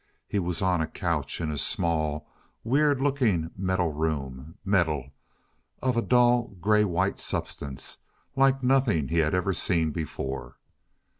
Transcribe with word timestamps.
He 0.27 0.39
was 0.39 0.63
on 0.63 0.81
a 0.81 0.87
couch 0.87 1.39
in 1.39 1.51
a 1.51 1.59
small, 1.59 2.27
weird 2.63 2.99
looking 2.99 3.51
metal 3.55 3.93
room 3.93 4.57
metal 4.65 5.11
of 5.79 5.95
a 5.95 6.01
dull, 6.01 6.55
grey 6.59 6.83
white 6.85 7.19
substance 7.19 7.99
like 8.35 8.63
nothing 8.63 9.09
he 9.09 9.19
had 9.19 9.35
ever 9.35 9.53
seen 9.53 9.91
before. 9.91 10.57